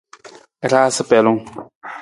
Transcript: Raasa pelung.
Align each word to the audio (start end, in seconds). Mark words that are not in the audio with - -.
Raasa 0.71 1.03
pelung. 1.09 1.41